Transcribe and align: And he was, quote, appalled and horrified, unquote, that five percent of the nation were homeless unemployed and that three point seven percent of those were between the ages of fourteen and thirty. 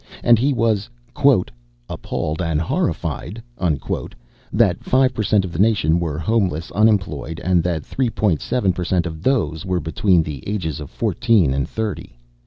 And 0.23 0.39
he 0.39 0.51
was, 0.51 0.89
quote, 1.13 1.51
appalled 1.87 2.41
and 2.41 2.59
horrified, 2.59 3.39
unquote, 3.59 4.15
that 4.51 4.83
five 4.83 5.13
percent 5.13 5.45
of 5.45 5.51
the 5.51 5.59
nation 5.59 5.99
were 5.99 6.17
homeless 6.17 6.71
unemployed 6.71 7.39
and 7.43 7.61
that 7.61 7.85
three 7.85 8.09
point 8.09 8.41
seven 8.41 8.73
percent 8.73 9.05
of 9.05 9.21
those 9.21 9.63
were 9.63 9.79
between 9.79 10.23
the 10.23 10.41
ages 10.49 10.79
of 10.79 10.89
fourteen 10.89 11.53
and 11.53 11.69
thirty. 11.69 12.17